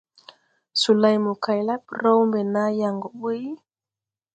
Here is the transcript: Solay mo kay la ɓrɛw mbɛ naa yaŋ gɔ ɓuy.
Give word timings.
Solay 0.81 1.17
mo 1.23 1.31
kay 1.43 1.59
la 1.67 1.75
ɓrɛw 1.87 2.19
mbɛ 2.27 2.39
naa 2.53 2.69
yaŋ 2.79 2.95
gɔ 3.01 3.09
ɓuy. 3.19 3.41